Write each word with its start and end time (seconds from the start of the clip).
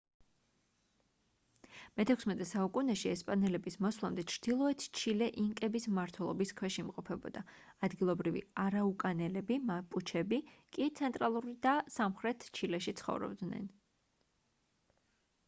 მე-16 1.99 2.45
საუკუნეში 2.51 3.09
ესპანელების 3.09 3.75
მოსვლამდე 3.85 4.23
ჩრდილოეთ 4.35 4.85
ჩილე 5.01 5.27
ინკების 5.43 5.83
მმართველობის 5.91 6.53
ქვეშ 6.61 6.77
იმყოფებოდა 6.83 7.43
ადგილობრივი 7.89 8.41
არაუკანელები 8.63 9.57
მაპუჩები 9.69 10.39
კი 10.79 10.87
ცენტრალურ 11.01 11.49
და 11.67 11.75
სამხრეთ 11.99 12.47
ჩილეში 12.61 12.95
ცხოვრობდნენ 13.03 13.69